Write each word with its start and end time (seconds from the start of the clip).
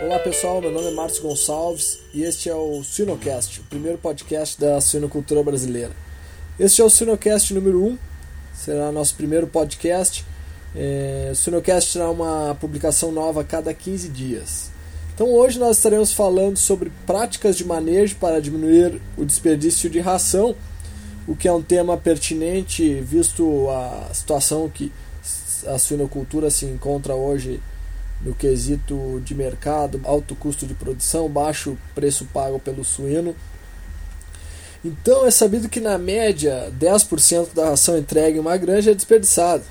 Olá 0.00 0.20
pessoal, 0.20 0.60
meu 0.60 0.70
nome 0.70 0.86
é 0.86 0.90
Márcio 0.92 1.24
Gonçalves 1.24 1.98
e 2.14 2.22
este 2.22 2.48
é 2.48 2.54
o 2.54 2.84
Sinocast, 2.84 3.60
o 3.60 3.64
primeiro 3.64 3.98
podcast 3.98 4.58
da 4.58 4.80
suinocultura 4.80 5.42
brasileira. 5.42 5.90
Este 6.56 6.80
é 6.80 6.84
o 6.84 6.88
Sinocast 6.88 7.52
número 7.52 7.84
1, 7.84 7.98
será 8.54 8.92
nosso 8.92 9.16
primeiro 9.16 9.48
podcast. 9.48 10.24
É, 10.74 11.30
o 11.32 11.34
Sinocast 11.34 11.90
será 11.90 12.08
uma 12.10 12.56
publicação 12.60 13.10
nova 13.10 13.40
a 13.40 13.44
cada 13.44 13.74
15 13.74 14.08
dias. 14.10 14.70
Então 15.12 15.32
hoje 15.32 15.58
nós 15.58 15.78
estaremos 15.78 16.12
falando 16.12 16.56
sobre 16.56 16.92
práticas 17.04 17.56
de 17.56 17.64
manejo 17.64 18.14
para 18.20 18.40
diminuir 18.40 19.00
o 19.16 19.24
desperdício 19.24 19.90
de 19.90 19.98
ração, 19.98 20.54
o 21.26 21.34
que 21.34 21.48
é 21.48 21.52
um 21.52 21.60
tema 21.60 21.96
pertinente 21.96 23.00
visto 23.00 23.68
a 23.68 24.14
situação 24.14 24.68
que 24.68 24.92
a 25.66 25.76
suinocultura 25.76 26.50
se 26.50 26.66
encontra 26.66 27.16
hoje 27.16 27.60
no 28.20 28.34
quesito 28.34 29.20
de 29.24 29.34
mercado, 29.34 30.00
alto 30.04 30.34
custo 30.34 30.66
de 30.66 30.74
produção, 30.74 31.28
baixo 31.28 31.76
preço 31.94 32.24
pago 32.26 32.58
pelo 32.58 32.84
suíno. 32.84 33.34
Então 34.84 35.26
é 35.26 35.30
sabido 35.30 35.68
que 35.68 35.80
na 35.80 35.98
média 35.98 36.72
10% 36.78 37.54
da 37.54 37.70
ração 37.70 37.98
entregue 37.98 38.38
em 38.38 38.40
uma 38.40 38.56
granja 38.56 38.90
é 38.90 38.94
desperdiçada. 38.94 39.64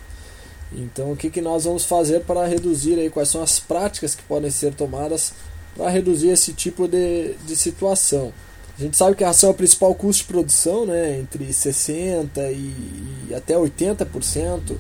Então, 0.71 1.13
o 1.13 1.15
que, 1.15 1.29
que 1.29 1.39
nós 1.39 1.63
vamos 1.63 1.85
fazer 1.85 2.21
para 2.21 2.45
reduzir 2.45 2.99
aí? 2.99 3.09
Quais 3.09 3.29
são 3.29 3.41
as 3.41 3.57
práticas 3.57 4.13
que 4.13 4.23
podem 4.23 4.51
ser 4.51 4.73
tomadas 4.73 5.31
para 5.75 5.89
reduzir 5.89 6.29
esse 6.29 6.51
tipo 6.51 6.87
de, 6.87 7.35
de 7.45 7.55
situação? 7.55 8.33
A 8.77 8.81
gente 8.81 8.97
sabe 8.97 9.15
que 9.15 9.23
a 9.23 9.27
ração 9.27 9.49
é 9.49 9.53
o 9.53 9.55
principal 9.55 9.95
custo 9.95 10.23
de 10.23 10.27
produção, 10.27 10.85
né? 10.85 11.17
entre 11.19 11.45
60% 11.45 12.29
e, 12.51 13.29
e 13.29 13.33
até 13.33 13.55
80% 13.55 14.75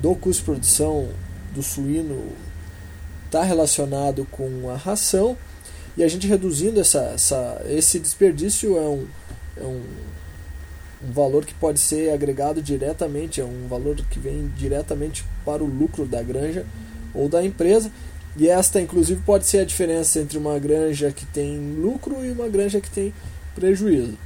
do 0.00 0.14
custo 0.14 0.42
de 0.42 0.44
produção 0.44 1.08
do 1.52 1.62
suíno 1.62 2.28
está 3.34 3.42
relacionado 3.42 4.26
com 4.30 4.70
a 4.70 4.76
ração. 4.76 5.36
E 5.96 6.02
a 6.02 6.08
gente 6.08 6.26
reduzindo 6.26 6.80
essa, 6.80 7.00
essa, 7.14 7.62
esse 7.68 7.98
desperdício 7.98 8.76
é 8.76 8.88
um, 8.88 9.06
é 9.56 9.64
um 9.64 9.82
um 11.06 11.12
valor 11.12 11.44
que 11.44 11.52
pode 11.54 11.78
ser 11.78 12.10
agregado 12.10 12.62
diretamente, 12.62 13.40
é 13.40 13.44
um 13.44 13.68
valor 13.68 13.94
que 14.08 14.18
vem 14.18 14.50
diretamente 14.56 15.24
para 15.44 15.62
o 15.62 15.66
lucro 15.66 16.06
da 16.06 16.22
granja 16.22 16.64
ou 17.12 17.28
da 17.28 17.44
empresa. 17.44 17.90
E 18.36 18.48
esta, 18.48 18.80
inclusive, 18.80 19.20
pode 19.20 19.46
ser 19.46 19.58
a 19.58 19.64
diferença 19.64 20.18
entre 20.18 20.38
uma 20.38 20.58
granja 20.58 21.12
que 21.12 21.26
tem 21.26 21.58
lucro 21.76 22.24
e 22.24 22.30
uma 22.30 22.48
granja 22.48 22.80
que 22.80 22.90
tem 22.90 23.12
prejuízo. 23.54 24.16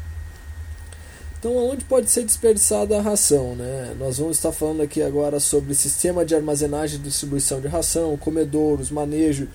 Então, 1.39 1.57
onde 1.57 1.85
pode 1.85 2.11
ser 2.11 2.25
desperdiçada 2.25 2.99
a 2.99 3.01
ração? 3.01 3.55
Né? 3.55 3.95
Nós 3.97 4.19
vamos 4.19 4.37
estar 4.37 4.51
falando 4.51 4.83
aqui 4.83 5.01
agora 5.01 5.39
sobre 5.39 5.73
sistema 5.73 6.25
de 6.25 6.35
armazenagem 6.35 6.99
e 6.99 7.03
distribuição 7.03 7.61
de 7.61 7.69
ração, 7.69 8.17
comedouros, 8.17 8.91
manejo 8.91 9.49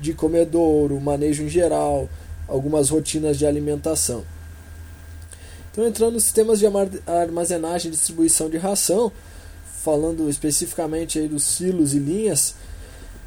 de 0.00 0.12
comedouro, 0.12 1.00
manejo 1.00 1.44
em 1.44 1.48
geral, 1.48 2.08
algumas 2.48 2.88
rotinas 2.88 3.38
de 3.38 3.46
alimentação. 3.46 4.24
Então, 5.70 5.86
entrando 5.86 6.14
nos 6.14 6.24
sistemas 6.24 6.58
de 6.58 6.66
armazenagem 7.06 7.90
e 7.90 7.92
distribuição 7.92 8.50
de 8.50 8.56
ração, 8.56 9.12
falando 9.84 10.28
especificamente 10.28 11.20
aí 11.20 11.28
dos 11.28 11.44
silos 11.44 11.94
e 11.94 12.00
linhas 12.00 12.56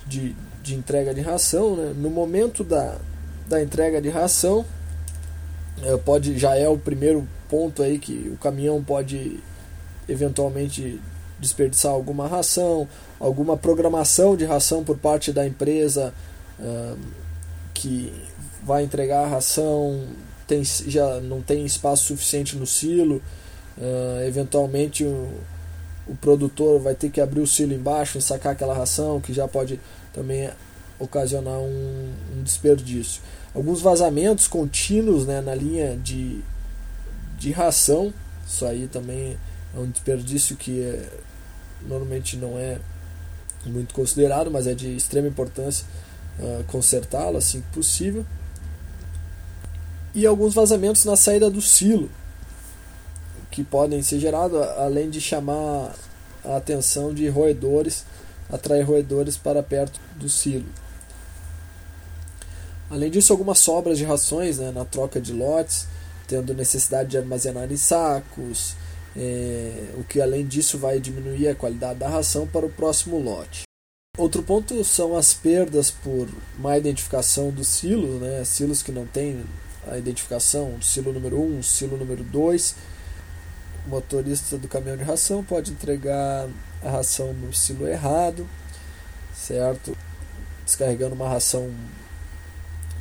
de, 0.05 0.35
de 0.61 0.75
entrega 0.75 1.13
de 1.13 1.21
ração, 1.21 1.77
né? 1.77 1.93
no 1.95 2.09
momento 2.09 2.65
da, 2.65 2.97
da 3.47 3.63
entrega 3.63 4.01
de 4.01 4.09
ração, 4.09 4.65
é, 5.81 5.95
pode, 5.95 6.37
já 6.37 6.53
é 6.57 6.67
o 6.67 6.77
primeiro 6.77 7.25
ponto 7.53 7.83
aí 7.83 7.99
que 7.99 8.31
o 8.33 8.37
caminhão 8.37 8.83
pode 8.83 9.39
eventualmente 10.09 10.99
desperdiçar 11.37 11.91
alguma 11.91 12.27
ração, 12.27 12.87
alguma 13.19 13.55
programação 13.55 14.35
de 14.35 14.43
ração 14.43 14.83
por 14.83 14.97
parte 14.97 15.31
da 15.31 15.45
empresa 15.45 16.11
que 17.75 18.11
vai 18.63 18.83
entregar 18.83 19.25
a 19.25 19.27
ração 19.27 20.03
tem, 20.47 20.63
já 20.63 21.19
não 21.19 21.41
tem 21.41 21.63
espaço 21.63 22.05
suficiente 22.05 22.55
no 22.55 22.65
silo, 22.65 23.21
uh, 23.77 24.21
eventualmente 24.25 25.03
o, 25.03 25.29
o 26.07 26.15
produtor 26.15 26.79
vai 26.79 26.95
ter 26.95 27.09
que 27.09 27.21
abrir 27.21 27.41
o 27.41 27.47
silo 27.47 27.73
embaixo 27.73 28.17
e 28.17 28.21
sacar 28.21 28.53
aquela 28.53 28.73
ração, 28.73 29.21
que 29.21 29.33
já 29.33 29.47
pode 29.47 29.79
também 30.11 30.49
ocasionar 30.99 31.59
um, 31.59 32.11
um 32.35 32.43
desperdício. 32.43 33.21
Alguns 33.53 33.81
vazamentos 33.81 34.47
contínuos 34.47 35.25
né, 35.25 35.41
na 35.41 35.53
linha 35.53 35.95
de, 35.95 36.41
de 37.43 37.51
ração, 37.51 38.13
isso 38.47 38.65
aí 38.65 38.87
também 38.87 39.37
é 39.75 39.77
um 39.77 39.89
desperdício 39.89 40.55
que 40.55 40.81
é, 40.81 41.09
normalmente 41.81 42.37
não 42.37 42.57
é 42.57 42.79
muito 43.65 43.93
considerado, 43.93 44.49
mas 44.49 44.65
é 44.65 44.73
de 44.73 44.95
extrema 44.95 45.27
importância 45.27 45.85
uh, 46.39 46.63
consertá-lo 46.65 47.37
assim 47.37 47.59
que 47.59 47.67
possível 47.67 48.25
e 50.15 50.25
alguns 50.25 50.53
vazamentos 50.53 51.03
na 51.03 51.17
saída 51.17 51.49
do 51.49 51.61
silo 51.61 52.09
que 53.51 53.61
podem 53.61 54.01
ser 54.01 54.19
gerados, 54.19 54.57
além 54.77 55.09
de 55.09 55.19
chamar 55.19 55.93
a 56.45 56.55
atenção 56.55 57.13
de 57.13 57.27
roedores, 57.27 58.05
atrair 58.49 58.83
roedores 58.83 59.37
para 59.37 59.61
perto 59.61 59.99
do 60.15 60.29
silo. 60.29 60.65
Além 62.89 63.11
disso, 63.11 63.33
algumas 63.33 63.59
sobras 63.59 63.97
de 63.97 64.05
rações 64.05 64.59
né, 64.59 64.71
na 64.71 64.85
troca 64.85 65.19
de 65.19 65.33
lotes, 65.33 65.87
tendo 66.27 66.53
necessidade 66.53 67.09
de 67.09 67.17
armazenar 67.17 67.71
em 67.71 67.77
sacos, 67.77 68.75
é, 69.15 69.91
o 69.95 70.03
que 70.03 70.21
além 70.21 70.45
disso 70.45 70.77
vai 70.77 70.99
diminuir 70.99 71.47
a 71.47 71.55
qualidade 71.55 71.99
da 71.99 72.09
ração 72.09 72.47
para 72.47 72.65
o 72.65 72.69
próximo 72.69 73.19
lote. 73.19 73.63
Outro 74.17 74.43
ponto 74.43 74.83
são 74.83 75.15
as 75.15 75.33
perdas 75.33 75.89
por 75.89 76.29
má 76.59 76.77
identificação 76.77 77.49
dos 77.49 77.67
silos, 77.67 78.21
né, 78.21 78.43
silos 78.45 78.83
que 78.83 78.91
não 78.91 79.07
têm 79.07 79.43
a 79.87 79.97
identificação, 79.97 80.79
silo 80.81 81.11
número 81.11 81.41
1, 81.41 81.57
um, 81.57 81.63
silo 81.63 81.97
número 81.97 82.23
2. 82.23 82.75
O 83.85 83.89
motorista 83.89 84.57
do 84.57 84.67
caminhão 84.67 84.97
de 84.97 85.03
ração 85.03 85.43
pode 85.43 85.71
entregar 85.71 86.47
a 86.83 86.89
ração 86.89 87.33
no 87.33 87.51
silo 87.53 87.87
errado, 87.87 88.47
certo? 89.35 89.97
Descarregando 90.63 91.15
uma 91.15 91.27
ração 91.27 91.73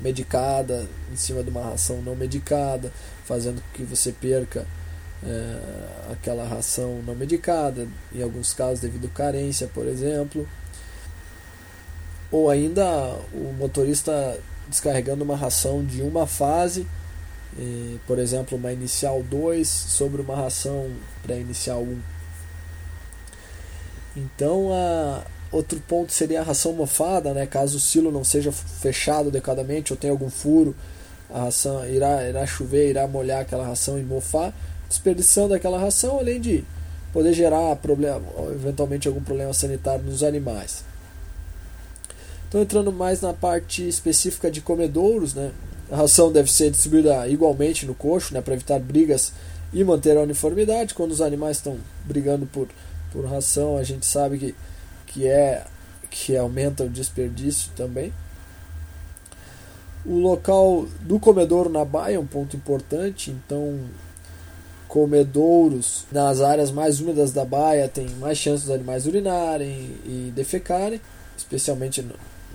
medicada 0.00 0.88
em 1.12 1.16
cima 1.16 1.42
de 1.42 1.50
uma 1.50 1.62
ração 1.62 2.02
não 2.02 2.14
medicada, 2.14 2.92
fazendo 3.24 3.60
com 3.60 3.68
que 3.74 3.84
você 3.84 4.12
perca 4.12 4.66
é, 5.24 6.12
aquela 6.12 6.46
ração 6.46 7.00
não 7.06 7.14
medicada, 7.14 7.86
em 8.12 8.22
alguns 8.22 8.52
casos 8.52 8.80
devido 8.80 9.06
à 9.06 9.10
carência, 9.10 9.68
por 9.68 9.86
exemplo. 9.86 10.48
Ou 12.30 12.50
ainda 12.50 12.84
o 13.32 13.52
motorista 13.58 14.38
descarregando 14.68 15.22
uma 15.22 15.36
ração 15.36 15.84
de 15.84 16.02
uma 16.02 16.26
fase, 16.26 16.86
eh, 17.58 17.96
por 18.06 18.18
exemplo, 18.18 18.56
uma 18.56 18.72
inicial 18.72 19.22
2 19.22 19.68
sobre 19.68 20.22
uma 20.22 20.34
ração 20.34 20.90
pré-inicial 21.22 21.82
1. 21.82 21.98
Então, 24.16 24.72
a, 24.72 25.22
outro 25.52 25.78
ponto 25.86 26.12
seria 26.12 26.40
a 26.40 26.44
ração 26.44 26.72
mofada, 26.72 27.32
né? 27.34 27.46
caso 27.46 27.76
o 27.76 27.80
silo 27.80 28.10
não 28.10 28.24
seja 28.24 28.50
fechado 28.50 29.28
adequadamente 29.28 29.92
ou 29.92 29.96
tenha 29.96 30.12
algum 30.12 30.30
furo, 30.30 30.74
a 31.30 31.44
ração 31.44 31.86
irá, 31.86 32.28
irá 32.28 32.46
chover, 32.46 32.90
irá 32.90 33.06
molhar 33.06 33.42
aquela 33.42 33.64
ração 33.64 33.98
e 33.98 34.02
mofar, 34.02 34.54
desperdiçando 34.88 35.54
aquela 35.54 35.78
ração, 35.78 36.18
além 36.18 36.40
de 36.40 36.64
poder 37.12 37.32
gerar 37.34 37.76
problema, 37.76 38.22
eventualmente 38.50 39.06
algum 39.06 39.22
problema 39.22 39.52
sanitário 39.52 40.04
nos 40.04 40.22
animais. 40.22 40.84
Então, 42.48 42.60
entrando 42.60 42.92
mais 42.92 43.20
na 43.20 43.32
parte 43.32 43.86
específica 43.86 44.50
de 44.50 44.60
comedouros, 44.60 45.32
né? 45.32 45.52
a 45.90 45.96
ração 45.96 46.32
deve 46.32 46.50
ser 46.50 46.70
distribuída 46.70 47.26
igualmente 47.28 47.86
no 47.86 47.94
coxo 47.94 48.34
né? 48.34 48.40
para 48.40 48.54
evitar 48.54 48.78
brigas 48.78 49.32
e 49.72 49.82
manter 49.82 50.16
a 50.16 50.20
uniformidade. 50.20 50.94
Quando 50.94 51.12
os 51.12 51.20
animais 51.20 51.58
estão 51.58 51.78
brigando 52.04 52.46
por, 52.46 52.68
por 53.10 53.24
ração, 53.24 53.78
a 53.78 53.82
gente 53.82 54.04
sabe 54.04 54.38
que, 54.38 54.54
que, 55.12 55.26
é, 55.26 55.64
que 56.10 56.36
aumenta 56.36 56.84
o 56.84 56.88
desperdício 56.88 57.70
também. 57.76 58.12
O 60.04 60.18
local 60.18 60.86
do 61.00 61.20
comedouro 61.20 61.70
na 61.70 61.84
baia 61.84 62.16
é 62.16 62.18
um 62.18 62.26
ponto 62.26 62.56
importante, 62.56 63.30
então 63.30 63.78
comedouros 64.88 66.04
nas 66.12 66.40
áreas 66.40 66.70
mais 66.70 67.00
úmidas 67.00 67.32
da 67.32 67.44
baia 67.44 67.88
tem 67.88 68.08
mais 68.16 68.36
chance 68.36 68.64
dos 68.64 68.74
animais 68.74 69.06
urinarem 69.06 69.96
e 70.04 70.32
defecarem, 70.34 71.00
especialmente 71.36 72.04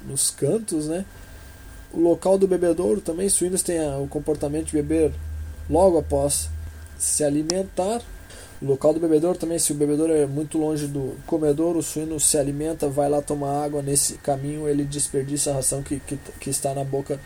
nos 0.06 0.30
cantos, 0.30 0.88
né? 0.88 1.06
O 1.94 2.00
local 2.00 2.38
do 2.38 2.48
bebedouro 2.48 3.02
também, 3.02 3.30
suínos 3.30 3.62
têm 3.62 3.80
o 3.98 4.08
comportamento 4.08 4.68
de 4.68 4.74
beber 4.74 5.14
logo 5.70 5.98
após 5.98 6.50
se 6.98 7.24
alimentar. 7.24 8.02
Local 8.62 8.94
do 8.94 9.00
bebedouro 9.00 9.38
também, 9.38 9.60
se 9.60 9.72
o 9.72 9.76
bebedouro 9.76 10.14
é 10.14 10.26
muito 10.26 10.58
longe 10.58 10.88
do 10.88 11.16
comedouro, 11.28 11.80
o 11.80 11.84
suíno 11.84 12.20
se 12.20 12.38
alimenta, 12.38 12.90
vai 12.90 13.08
lá 13.08 13.22
tomar 13.22 13.64
água, 13.64 13.84
nesse 13.84 14.16
caminho 14.16 14.68
ele 14.68 14.84
desperdiça 14.84 15.52
a 15.52 15.56
ração 15.56 15.84
que, 15.84 16.00
que, 16.00 16.18
que 16.40 16.50
está 16.50 16.74
na 16.74 16.84
boca. 16.84 17.20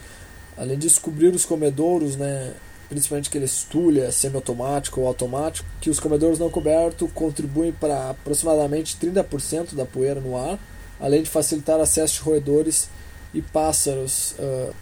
Além 0.58 0.78
de 0.78 0.88
descobrir 0.88 1.30
os 1.34 1.46
comedouros, 1.46 2.18
né, 2.18 2.54
principalmente 2.90 3.30
aqueles 3.30 3.64
tulha 3.64 4.12
semiautomático 4.12 5.00
ou 5.00 5.08
automático, 5.08 5.68
que 5.80 5.90
os 5.90 6.00
comedouros 6.00 6.38
não 6.38 6.50
cobertos 6.50 7.10
contribuem 7.14 7.72
para 7.72 8.10
aproximadamente 8.10 8.98
30% 8.98 9.74
da 9.74 9.86
poeira 9.86 10.20
no 10.20 10.38
ar 10.38 10.60
além 11.02 11.24
de 11.24 11.30
facilitar 11.30 11.80
acesso 11.80 12.16
de 12.16 12.22
roedores 12.22 12.88
e 13.34 13.42
pássaros, 13.42 14.36
uh, 14.38 14.74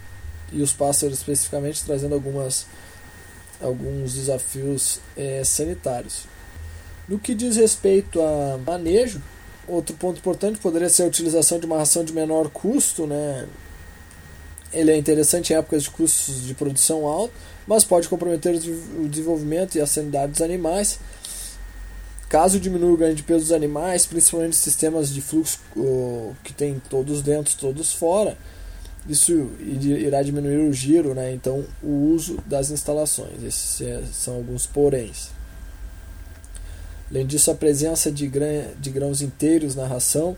e 0.52 0.60
os 0.60 0.72
pássaros 0.72 1.18
especificamente 1.18 1.82
trazendo 1.84 2.14
algumas, 2.14 2.66
alguns 3.60 4.14
desafios 4.14 5.00
eh, 5.16 5.42
sanitários. 5.44 6.24
No 7.10 7.18
que 7.18 7.34
diz 7.34 7.56
respeito 7.56 8.22
a 8.22 8.56
manejo, 8.64 9.20
outro 9.66 9.96
ponto 9.96 10.18
importante 10.18 10.60
poderia 10.60 10.88
ser 10.88 11.02
a 11.02 11.06
utilização 11.06 11.58
de 11.58 11.66
uma 11.66 11.78
ração 11.78 12.04
de 12.04 12.12
menor 12.12 12.48
custo, 12.50 13.04
né? 13.04 13.48
Ele 14.72 14.92
é 14.92 14.96
interessante 14.96 15.52
em 15.52 15.56
épocas 15.56 15.82
de 15.82 15.90
custos 15.90 16.46
de 16.46 16.54
produção 16.54 17.04
alto, 17.06 17.34
mas 17.66 17.82
pode 17.82 18.08
comprometer 18.08 18.54
o 18.54 19.08
desenvolvimento 19.08 19.74
e 19.74 19.80
a 19.80 19.86
sanidade 19.86 20.30
dos 20.30 20.40
animais. 20.40 21.00
Caso 22.28 22.60
diminua 22.60 22.92
o 22.92 22.96
ganho 22.96 23.16
de 23.16 23.24
peso 23.24 23.40
dos 23.40 23.52
animais, 23.52 24.06
principalmente 24.06 24.54
sistemas 24.54 25.12
de 25.12 25.20
fluxo 25.20 25.58
que 26.44 26.52
tem 26.52 26.80
todos 26.88 27.22
dentro, 27.22 27.56
todos 27.56 27.92
fora, 27.92 28.38
isso 29.08 29.50
irá 29.58 30.22
diminuir 30.22 30.68
o 30.68 30.72
giro, 30.72 31.12
né? 31.12 31.32
então 31.32 31.64
o 31.82 32.12
uso 32.14 32.38
das 32.46 32.70
instalações. 32.70 33.42
Esses 33.42 33.80
é, 33.80 34.00
são 34.12 34.36
alguns 34.36 34.64
poréns. 34.64 35.39
Além 37.10 37.26
disso, 37.26 37.50
a 37.50 37.54
presença 37.54 38.10
de, 38.10 38.30
de 38.78 38.90
grãos 38.90 39.20
inteiros 39.20 39.74
na 39.74 39.86
ração 39.86 40.36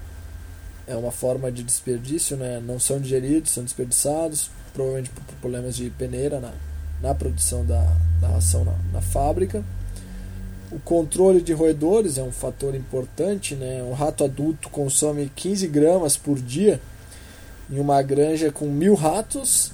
é 0.87 0.97
uma 0.97 1.13
forma 1.13 1.53
de 1.53 1.63
desperdício, 1.63 2.37
né? 2.37 2.63
não 2.65 2.81
são 2.81 2.99
digeridos, 2.99 3.53
são 3.53 3.63
desperdiçados, 3.63 4.51
provavelmente 4.73 5.11
por 5.11 5.23
problemas 5.41 5.77
de 5.77 5.91
peneira 5.91 6.41
na, 6.41 6.53
na 7.01 7.15
produção 7.15 7.65
da, 7.65 7.87
da 8.21 8.29
ração 8.29 8.65
na, 8.65 8.75
na 8.93 9.01
fábrica. 9.03 9.63
O 10.71 10.79
controle 10.79 11.43
de 11.43 11.53
roedores 11.53 12.17
é 12.17 12.23
um 12.23 12.33
fator 12.33 12.75
importante. 12.75 13.55
Né? 13.55 13.83
Um 13.83 13.93
rato 13.93 14.25
adulto 14.25 14.71
consome 14.71 15.31
15 15.37 15.67
gramas 15.69 16.17
por 16.17 16.39
dia 16.39 16.81
em 17.71 17.79
uma 17.79 18.01
granja 18.01 18.51
com 18.51 18.65
mil 18.65 18.95
ratos. 18.95 19.71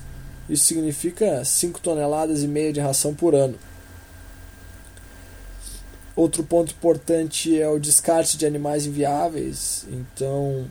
Isso 0.49 0.65
significa 0.65 1.45
5 1.45 1.79
toneladas 1.79 2.43
e 2.43 2.49
meia 2.49 2.73
de 2.73 2.81
ração 2.81 3.15
por 3.15 3.35
ano. 3.35 3.55
Outro 6.19 6.43
ponto 6.43 6.73
importante 6.73 7.57
é 7.57 7.69
o 7.69 7.79
descarte 7.79 8.37
de 8.37 8.45
animais 8.45 8.87
inviáveis. 8.87 9.87
Então, 9.89 10.67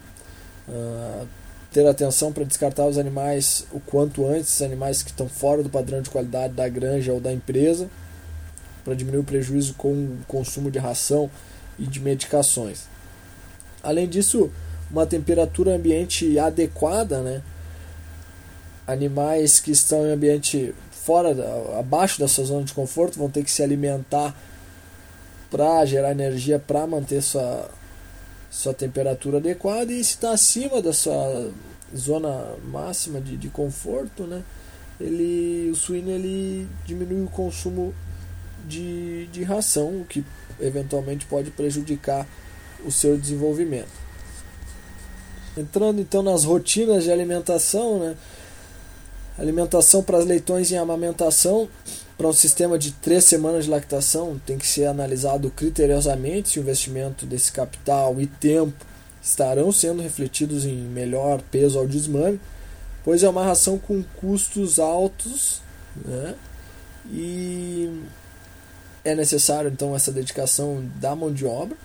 uh, 0.68 1.26
ter 1.72 1.88
atenção 1.88 2.34
para 2.34 2.44
descartar 2.44 2.86
os 2.86 2.98
animais 2.98 3.66
o 3.72 3.80
quanto 3.80 4.28
antes, 4.28 4.56
os 4.56 4.62
animais 4.62 5.02
que 5.02 5.10
estão 5.10 5.30
fora 5.30 5.64
do 5.64 5.70
padrão 5.70 6.02
de 6.02 6.10
qualidade 6.10 6.54
da 6.54 6.68
granja 6.68 7.14
ou 7.14 7.22
da 7.22 7.32
empresa, 7.32 7.90
para 8.84 8.94
diminuir 8.94 9.22
o 9.22 9.24
prejuízo 9.24 9.74
com 9.76 9.94
o 9.94 10.18
consumo 10.28 10.70
de 10.70 10.80
ração 10.80 11.32
e 11.80 11.88
de 11.88 12.02
medicações. 12.02 12.82
Além 13.82 14.06
disso, 14.06 14.52
uma 14.92 15.06
temperatura 15.06 15.74
ambiente 15.74 16.38
adequada, 16.38 17.22
né? 17.22 17.42
Animais 18.86 19.62
que 19.62 19.72
estão 19.72 20.06
em 20.06 20.12
ambiente 20.12 20.76
fora, 20.92 21.34
abaixo 21.80 22.20
da 22.20 22.28
sua 22.28 22.44
zona 22.44 22.66
de 22.66 22.74
conforto, 22.74 23.18
vão 23.18 23.30
ter 23.30 23.46
que 23.46 23.52
se 23.52 23.64
alimentar 23.64 24.36
para 25.50 25.86
gerar 25.86 26.12
energia 26.12 26.60
para 26.60 26.86
manter 26.86 27.22
sua, 27.22 27.70
sua 28.50 28.74
temperatura 28.74 29.38
adequada 29.38 29.92
e 29.92 30.04
se 30.04 30.16
está 30.16 30.32
acima 30.32 30.82
da 30.82 30.94
sua 30.94 31.52
zona 31.96 32.56
máxima 32.66 33.22
de, 33.22 33.38
de 33.38 33.50
conforto, 33.50 34.24
né, 34.24 34.44
ele, 35.00 35.70
o 35.72 35.76
suíno 35.76 36.10
ele 36.10 36.68
diminui 36.86 37.24
o 37.24 37.30
consumo 37.30 37.94
de, 38.68 39.28
de 39.28 39.44
ração, 39.44 40.02
o 40.02 40.06
que 40.06 40.24
eventualmente 40.60 41.26
pode 41.26 41.52
prejudicar 41.52 42.28
o 42.86 42.92
seu 42.92 43.18
desenvolvimento. 43.18 44.08
Entrando 45.56 46.02
então 46.02 46.22
nas 46.22 46.44
rotinas 46.44 47.04
de 47.04 47.12
alimentação, 47.12 48.00
né, 48.00 48.16
alimentação 49.38 50.04
para 50.04 50.18
leitões 50.20 50.72
em 50.72 50.78
amamentação 50.78 51.70
para 52.18 52.28
um 52.28 52.34
sistema 52.34 52.80
de 52.80 52.92
três 52.94 53.26
semanas 53.26 53.66
de 53.66 53.72
lactação, 53.72 54.42
tem 54.46 54.58
que 54.58 54.68
ser 54.68 54.86
analisado 54.86 55.52
criteriosamente 55.52 56.50
se 56.50 56.60
o 56.60 56.62
investimento 56.62 57.26
desse 57.26 57.52
capital 57.52 58.20
e 58.20 58.26
tempo 58.26 58.86
estarão 59.22 59.72
sendo 59.72 60.02
refletidos 60.02 60.66
em 60.66 60.76
melhor 60.76 61.42
peso 61.52 61.78
ao 61.78 61.88
desmame, 61.88 62.40
pois 63.04 63.22
é 63.22 63.30
uma 63.30 63.46
ração 63.46 63.78
com 63.78 64.04
custos 64.20 64.80
altos 64.80 65.62
né? 66.06 66.36
e 67.12 68.02
é 69.04 69.16
necessário 69.16 69.70
então 69.70 69.96
essa 69.96 70.12
dedicação 70.12 70.84
da 70.96 71.16
mão 71.16 71.32
de 71.32 71.46
obra, 71.46 71.78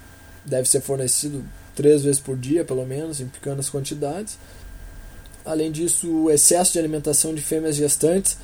deve 0.44 0.68
ser 0.68 0.80
fornecido 0.80 1.44
três 1.74 2.02
vezes 2.02 2.20
por 2.20 2.36
dia, 2.36 2.64
pelo 2.64 2.84
menos, 2.84 3.20
em 3.20 3.26
pequenas 3.26 3.70
quantidades. 3.70 4.36
Além 5.44 5.70
disso, 5.70 6.08
o 6.08 6.30
excesso 6.30 6.72
de 6.72 6.78
alimentação 6.78 7.34
de 7.34 7.40
fêmeas 7.40 7.76
gestantes 7.76 8.36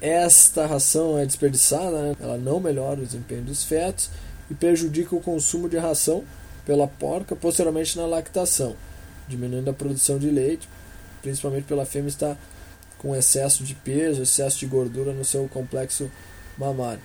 esta 0.00 0.66
ração 0.66 1.18
é 1.18 1.24
desperdiçada, 1.24 2.02
né? 2.02 2.16
ela 2.20 2.36
não 2.36 2.60
melhora 2.60 3.00
o 3.00 3.04
desempenho 3.06 3.42
dos 3.42 3.64
fetos 3.64 4.10
e 4.50 4.54
prejudica 4.54 5.14
o 5.14 5.20
consumo 5.20 5.68
de 5.68 5.76
ração 5.78 6.24
pela 6.66 6.86
porca 6.86 7.34
posteriormente 7.34 7.96
na 7.96 8.06
lactação, 8.06 8.74
diminuindo 9.28 9.70
a 9.70 9.74
produção 9.74 10.18
de 10.18 10.30
leite, 10.30 10.68
principalmente 11.22 11.64
pela 11.64 11.86
fêmea 11.86 12.08
estar 12.08 12.38
com 12.98 13.14
excesso 13.14 13.64
de 13.64 13.74
peso, 13.74 14.22
excesso 14.22 14.58
de 14.58 14.66
gordura 14.66 15.12
no 15.12 15.24
seu 15.24 15.48
complexo 15.48 16.10
mamário. 16.56 17.00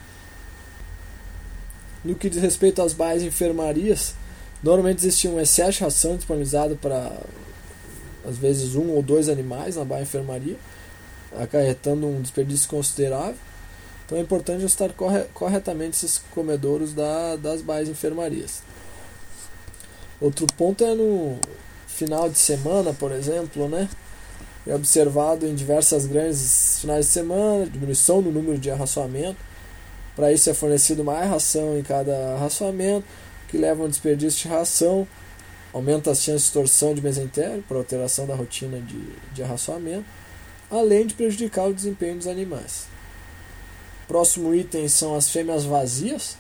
No 2.04 2.16
que 2.16 2.30
diz 2.30 2.42
respeito 2.42 2.82
às 2.82 2.94
baias 2.94 3.24
enfermarias, 3.24 4.16
normalmente 4.64 5.00
existia 5.00 5.30
um 5.30 5.40
excesso 5.40 5.80
de 5.80 5.84
ração 5.84 6.16
disponibilizado 6.16 6.76
para 6.78 7.12
às 8.28 8.38
vezes 8.38 8.76
um 8.76 8.90
ou 8.90 9.02
dois 9.02 9.28
animais 9.30 9.76
na 9.76 9.84
baia 9.84 10.04
enfermaria 10.04 10.58
acarretando 11.38 12.08
um 12.08 12.22
desperdício 12.22 12.70
considerável. 12.70 13.36
Então 14.06 14.18
é 14.18 14.22
importante 14.22 14.58
ajustar 14.58 14.92
corretamente 15.34 15.96
esses 15.98 16.18
comedouros 16.32 16.94
da, 16.94 17.36
das 17.36 17.62
baias 17.62 17.88
enfermarias. 17.88 18.64
Outro 20.20 20.48
ponto 20.58 20.84
é 20.84 20.96
no 20.96 21.38
final 21.88 22.28
de 22.30 22.38
semana, 22.38 22.94
por 22.94 23.12
exemplo, 23.12 23.70
né? 23.70 23.88
É 24.66 24.74
observado 24.76 25.46
em 25.46 25.56
diversas 25.56 26.06
grandes 26.06 26.80
finais 26.82 27.06
de 27.06 27.12
semana 27.12 27.66
diminuição 27.68 28.22
no 28.22 28.32
número 28.32 28.58
de 28.58 28.70
arraçoamento. 28.72 29.38
Para 30.16 30.34
isso 30.34 30.50
é 30.50 30.54
fornecido 30.54 31.04
mais 31.04 31.30
ração 31.30 31.78
em 31.78 31.84
cada 31.84 32.34
arraçoamento, 32.36 33.06
que 33.48 33.58
leva 33.58 33.84
a 33.84 33.86
um 33.86 33.90
desperdício 33.90 34.42
de 34.42 34.48
ração, 34.48 35.08
aumenta 35.72 36.12
as 36.12 36.22
chances 36.22 36.48
de 36.48 36.54
torção 36.54 36.94
de 36.94 37.02
mesentério 37.02 37.64
por 37.68 37.78
alteração 37.78 38.26
da 38.26 38.36
rotina 38.36 38.80
de, 38.80 39.00
de 39.34 39.44
arraçoamento 39.44 40.06
além 40.70 41.08
de 41.08 41.14
prejudicar 41.14 41.68
o 41.68 41.74
desempenho 41.74 42.18
dos 42.18 42.28
animais. 42.28 42.88
Próximo 44.08 44.54
item 44.56 44.88
são 44.88 45.16
as 45.16 45.30
fêmeas 45.30 45.64
vazias. 45.66 46.36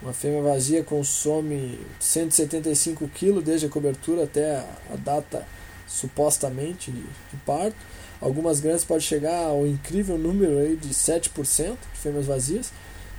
Uma 0.00 0.12
fêmea 0.12 0.40
vazia 0.40 0.82
consome 0.82 1.78
175 1.98 3.08
kg 3.08 3.42
desde 3.42 3.66
a 3.66 3.68
cobertura 3.68 4.24
até 4.24 4.64
a 4.92 4.96
data 4.96 5.46
supostamente 5.86 6.90
de, 6.90 7.04
parto. 7.44 7.76
Algumas 8.20 8.60
granjas 8.60 8.84
podem 8.84 9.02
chegar 9.02 9.46
ao 9.46 9.66
incrível 9.66 10.16
número 10.16 10.58
aí 10.58 10.76
de 10.76 10.90
7% 10.90 11.76
de 11.92 11.98
fêmeas 11.98 12.26
vazias. 12.26 12.72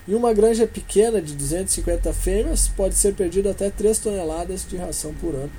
E 0.07 0.15
uma 0.15 0.33
granja 0.33 0.65
pequena 0.65 1.21
de 1.21 1.35
250 1.35 2.11
fêmeas 2.13 2.67
pode 2.69 2.95
ser 2.95 3.13
perdida 3.13 3.51
até 3.51 3.69
3 3.69 3.99
toneladas 3.99 4.65
de 4.67 4.77
ração 4.77 5.13
por 5.13 5.35
ano 5.35 5.51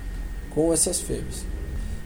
com 0.50 0.72
essas 0.72 1.00
fêmeas. 1.00 1.51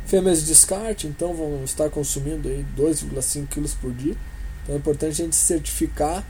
Fêmeas 0.07 0.41
de 0.41 0.47
descarte, 0.47 1.07
então, 1.07 1.35
vão 1.35 1.65
estar 1.65 1.91
consumindo 1.91 2.49
2,5 2.77 3.47
kg 3.49 3.69
por 3.81 3.93
dia. 3.93 4.17
Então 4.63 4.75
é 4.75 4.79
importante 4.79 5.23
a 5.23 5.25
gente 5.25 5.37
certificar 5.37 6.25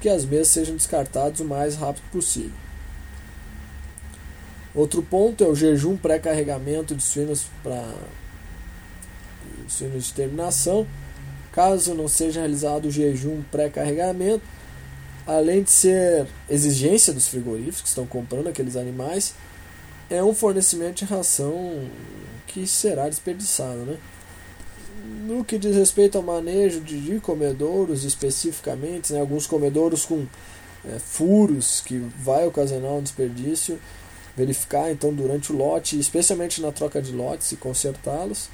que 0.00 0.08
as 0.08 0.24
mesas 0.24 0.48
sejam 0.48 0.76
descartadas 0.76 1.40
o 1.40 1.44
mais 1.44 1.74
rápido 1.74 2.04
possível. 2.12 2.52
Outro 4.74 5.02
ponto 5.02 5.42
é 5.42 5.46
o 5.48 5.54
jejum 5.54 5.96
pré-carregamento 5.96 6.94
de 6.94 7.02
suínos 7.02 7.46
para 7.62 7.92
suínos 9.68 10.06
de 10.06 10.12
terminação. 10.12 10.86
Caso 11.52 11.94
não 11.94 12.06
seja 12.06 12.40
realizado 12.40 12.86
o 12.86 12.90
jejum 12.90 13.42
pré-carregamento, 13.50 14.44
além 15.26 15.62
de 15.62 15.70
ser 15.70 16.26
exigência 16.48 17.12
dos 17.12 17.26
frigoríficos 17.26 17.82
que 17.82 17.88
estão 17.88 18.06
comprando 18.06 18.48
aqueles 18.48 18.76
animais, 18.76 19.34
é 20.10 20.22
um 20.22 20.34
fornecimento 20.34 20.98
de 20.98 21.04
ração 21.04 21.88
que 22.46 22.66
será 22.66 23.08
desperdiçado. 23.08 23.78
Né? 23.80 23.98
No 25.26 25.44
que 25.44 25.58
diz 25.58 25.76
respeito 25.76 26.16
ao 26.16 26.24
manejo 26.24 26.80
de 26.80 27.20
comedouros 27.20 28.04
especificamente, 28.04 29.12
né, 29.12 29.20
alguns 29.20 29.46
comedouros 29.46 30.04
com 30.04 30.26
é, 30.84 30.98
furos 30.98 31.82
que 31.84 31.98
vai 32.18 32.46
ocasionar 32.46 32.92
um 32.92 33.02
desperdício, 33.02 33.78
verificar 34.36 34.90
então 34.90 35.12
durante 35.12 35.52
o 35.52 35.56
lote, 35.56 35.98
especialmente 35.98 36.60
na 36.60 36.72
troca 36.72 37.02
de 37.02 37.12
lotes 37.12 37.52
e 37.52 37.56
consertá-los. 37.56 38.48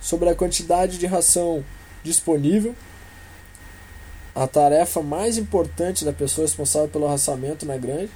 Sobre 0.00 0.28
a 0.28 0.34
quantidade 0.34 0.98
de 0.98 1.06
ração 1.06 1.64
disponível, 2.02 2.74
a 4.34 4.46
tarefa 4.46 5.02
mais 5.02 5.36
importante 5.36 6.04
da 6.04 6.12
pessoa 6.12 6.46
responsável 6.46 6.88
pelo 6.88 7.06
raçamento 7.06 7.66
na 7.66 7.76
grande 7.76 8.10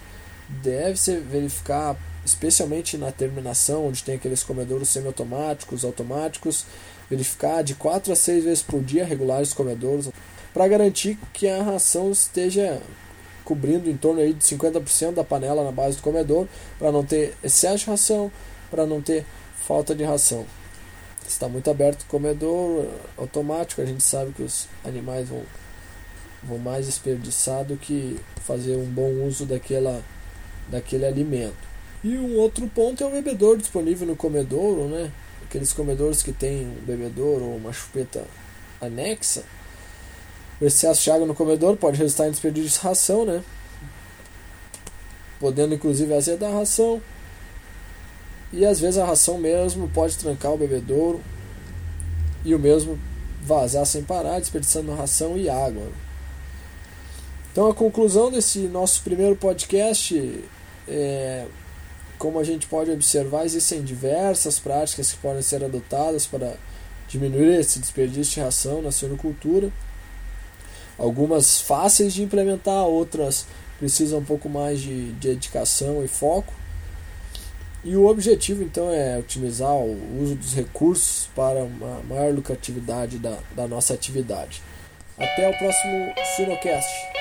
deve 0.49 0.97
ser 0.97 1.21
verificar 1.21 1.97
especialmente 2.27 2.99
na 2.99 3.13
terminação, 3.13 3.87
onde 3.87 4.03
tem 4.03 4.17
aqueles 4.17 4.43
comedouros 4.43 4.89
semiautomáticos, 4.89 5.85
automáticos, 5.85 6.67
verificar 7.09 7.63
de 7.63 7.75
4 7.75 8.13
a 8.13 8.17
6 8.17 8.45
vezes 8.45 8.63
por 8.63 8.83
dia 8.83 9.05
regulares 9.05 9.55
comedouros, 9.55 10.11
para 10.53 10.67
garantir 10.67 11.19
que 11.33 11.49
a 11.49 11.63
ração 11.63 12.11
esteja 12.11 12.83
cobrindo 13.45 13.89
em 13.89 13.97
torno 13.97 14.21
aí 14.21 14.33
de 14.33 14.45
50% 14.45 15.15
da 15.15 15.23
panela 15.23 15.63
na 15.63 15.71
base 15.71 15.99
do 15.99 16.03
comedor, 16.03 16.49
para 16.79 16.91
não 16.91 17.05
ter 17.05 17.35
excesso 17.45 17.85
de 17.85 17.91
ração, 17.91 18.33
para 18.71 18.85
não 18.85 19.01
ter 19.01 19.25
falta 19.57 19.95
de 19.95 20.03
ração. 20.03 20.45
Está 21.27 21.49
muito 21.49 21.71
aberto 21.71 22.03
o 22.03 22.07
comedor 22.07 22.87
automático, 23.17 23.81
a 23.81 23.87
gente 23.87 24.03
sabe 24.03 24.33
que 24.33 24.43
os 24.43 24.67
animais 24.85 25.29
vão, 25.29 25.43
vão 26.43 26.59
mais 26.59 26.87
desperdiçar 26.87 27.65
do 27.65 27.77
que 27.77 28.19
fazer 28.45 28.77
um 28.77 28.87
bom 28.87 29.11
uso 29.25 29.47
daquela, 29.47 30.03
daquele 30.69 31.07
alimento. 31.07 31.76
E 32.05 32.17
um 32.17 32.37
outro 32.37 32.67
ponto 32.69 33.03
é 33.03 33.07
o 33.07 33.11
bebedouro 33.11 33.59
disponível 33.59 34.07
no 34.07 34.17
comedouro, 34.17 34.89
né? 34.89 35.11
Aqueles 35.45 35.73
comedores 35.73 36.23
que 36.23 36.33
tem 36.33 36.67
um 36.67 36.85
bebedouro 36.85 37.45
ou 37.45 37.57
uma 37.57 37.73
chupeta 37.73 38.25
anexa 38.81 39.43
o 40.61 40.65
excesso 40.65 41.03
de 41.03 41.11
água 41.11 41.27
no 41.27 41.35
comedor 41.35 41.77
pode 41.77 41.99
resultar 41.99 42.29
em 42.29 42.31
desperdício 42.31 42.71
de 42.71 42.79
ração, 42.79 43.27
né? 43.27 43.43
Podendo 45.39 45.75
inclusive 45.75 46.15
azedar 46.15 46.51
a 46.51 46.59
ração. 46.59 47.03
E 48.53 48.65
às 48.65 48.81
vezes 48.81 48.99
a 48.99 49.05
ração 49.05 49.39
mesmo 49.39 49.89
pode 49.89 50.17
trancar 50.17 50.53
o 50.53 50.59
bebedouro 50.59 51.21
e 52.45 52.55
o 52.55 52.59
mesmo 52.59 52.99
vazar 53.43 53.85
sem 53.85 54.03
parar, 54.03 54.41
desperdiçando 54.41 54.95
ração 54.95 55.37
e 55.37 55.49
água. 55.49 55.89
Então 57.53 57.69
a 57.69 57.75
conclusão 57.75 58.31
desse 58.31 58.61
nosso 58.61 59.03
primeiro 59.03 59.37
podcast 59.37 60.43
é 60.89 61.47
como 62.19 62.39
a 62.39 62.45
gente 62.45 62.67
pode 62.67 62.91
observar, 62.91 63.45
existem 63.45 63.83
diversas 63.83 64.59
práticas 64.59 65.13
que 65.13 65.19
podem 65.19 65.43
ser 65.43 65.65
adotadas 65.65 66.27
para 66.27 66.57
diminuir 67.09 67.61
esse 67.61 67.79
desperdício 67.79 68.35
de 68.35 68.41
ração 68.41 68.83
na 68.83 68.91
suinocultura. 68.91 69.71
Algumas 70.99 71.61
fáceis 71.61 72.15
de 72.15 72.23
implementar, 72.23 72.87
outras 72.87 73.47
precisam 73.79 74.21
um 74.21 74.25
pouco 74.25 74.49
mais 74.49 74.81
de, 74.81 75.13
de 75.13 75.29
dedicação 75.29 76.05
e 76.05 76.09
foco. 76.09 76.53
E 77.85 77.95
o 77.95 78.07
objetivo 78.07 78.63
então 78.63 78.91
é 78.91 79.19
otimizar 79.19 79.75
o 79.75 80.21
uso 80.21 80.35
dos 80.35 80.55
recursos 80.55 81.29
para 81.37 81.63
uma 81.63 82.03
maior 82.03 82.35
lucratividade 82.35 83.19
da, 83.19 83.39
da 83.55 83.69
nossa 83.69 83.95
atividade. 83.95 84.61
Até 85.17 85.49
o 85.49 85.57
próximo 85.57 86.13
Sinocast. 86.37 87.16